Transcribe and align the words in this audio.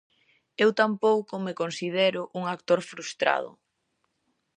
Eu 0.63 0.69
tampouco 0.81 1.33
me 1.45 1.53
considero 1.61 2.21
un 2.39 2.43
actor 2.55 2.79
frustrado. 2.91 3.51